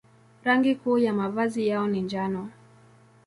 Rangi 0.43 0.75
kuu 0.75 0.97
ya 0.97 1.13
mavazi 1.13 1.67
yao 1.67 1.87
ni 1.87 2.01
njano. 2.01 2.49